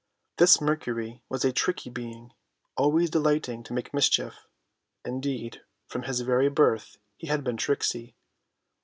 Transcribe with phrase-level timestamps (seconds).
[0.37, 2.33] This Mercury was a tricksy being,
[2.75, 4.33] always de lighting to make mischief.
[5.05, 8.15] Indeed, from his very birth he had been tricksy.